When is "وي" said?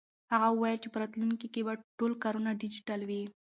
3.09-3.23